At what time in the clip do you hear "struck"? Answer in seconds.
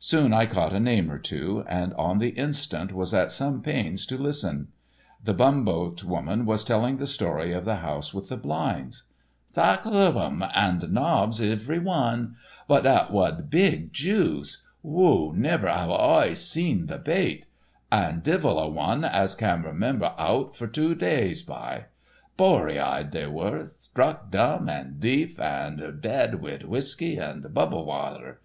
23.78-24.32